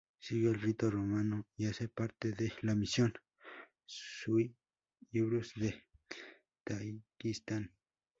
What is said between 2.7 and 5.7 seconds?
misión "sui iuris"